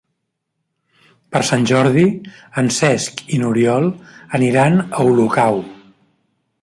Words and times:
Per 1.35 1.41
Sant 1.49 1.67
Jordi 1.71 2.05
en 2.61 2.71
Cesc 2.77 3.21
i 3.37 3.39
n'Oriol 3.43 3.87
aniran 4.41 4.83
a 4.89 5.07
Olocau. 5.11 5.61